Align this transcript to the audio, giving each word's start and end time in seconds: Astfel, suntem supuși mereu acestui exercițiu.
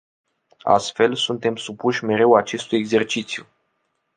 Astfel, 0.63 1.15
suntem 1.15 1.55
supuși 1.55 2.03
mereu 2.03 2.33
acestui 2.35 2.77
exercițiu. 2.77 3.45